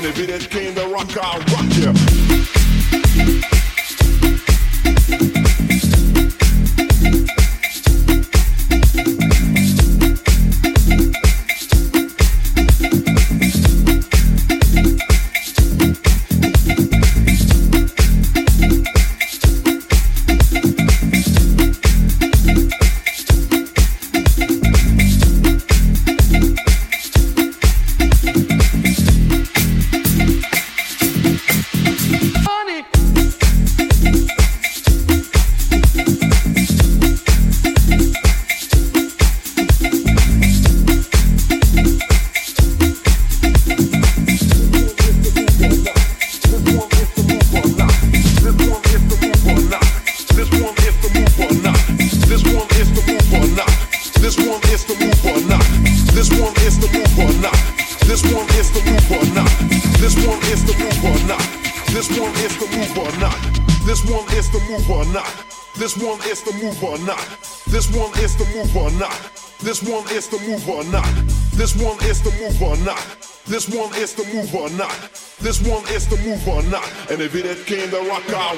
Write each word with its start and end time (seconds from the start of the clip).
And 0.00 0.08
if 0.08 0.18
And 77.10 77.20
if 77.20 77.34
it 77.34 77.66
came 77.66 77.90
to 77.90 77.98
rock, 78.08 78.22
I'll 78.28 78.56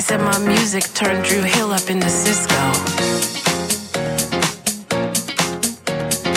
They 0.00 0.04
said 0.04 0.22
my 0.22 0.38
music 0.38 0.84
turned 0.94 1.26
Drew 1.26 1.42
Hill 1.42 1.72
up 1.72 1.90
into 1.90 2.08
Cisco. 2.08 2.54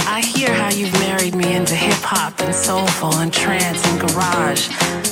I 0.05 0.19
hear 0.19 0.53
how 0.53 0.69
you've 0.69 0.91
married 0.99 1.33
me 1.33 1.55
into 1.55 1.73
hip 1.73 1.93
hop 2.01 2.41
and 2.41 2.53
soulful 2.53 3.15
and 3.19 3.31
trance 3.31 3.81
and 3.87 4.01
garage. 4.01 4.67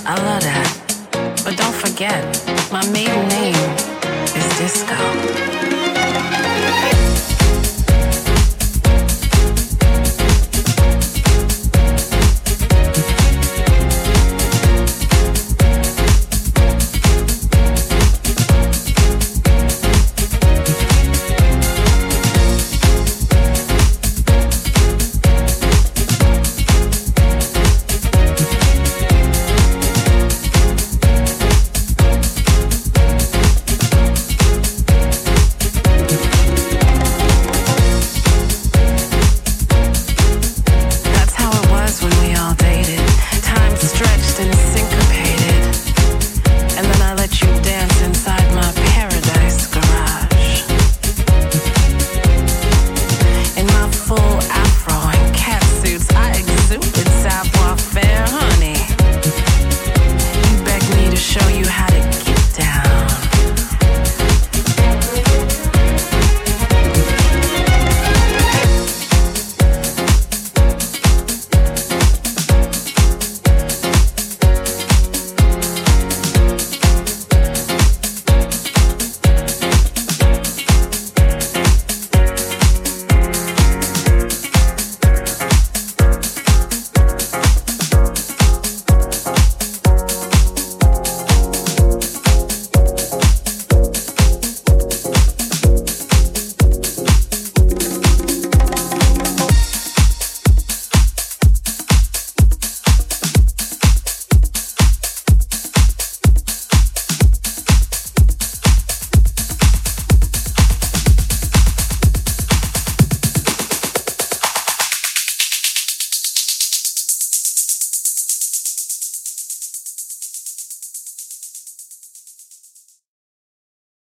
I 0.05 0.15
love 0.17 0.43
that. 0.43 1.41
But 1.45 1.55
don't 1.55 1.73
forget, 1.73 2.25
my 2.73 2.85
maiden 2.91 3.25
name 3.29 3.55
is 4.35 4.57
Disco. 4.59 5.70